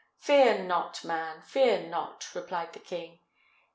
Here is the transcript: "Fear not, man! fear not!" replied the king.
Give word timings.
"Fear 0.17 0.63
not, 0.63 1.03
man! 1.05 1.43
fear 1.43 1.83
not!" 1.85 2.33
replied 2.33 2.73
the 2.73 2.79
king. 2.79 3.19